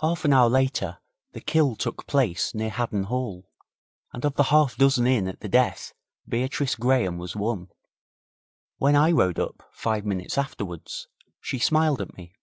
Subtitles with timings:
[0.00, 0.98] Half an hour later
[1.30, 3.48] the kill took place near Haddon Hall,
[4.12, 5.94] and of the half dozen in at the death
[6.28, 7.68] Beatrice Graham was one.
[8.78, 11.06] When I rode up, five minutes afterwards,
[11.40, 12.34] she smiled at me.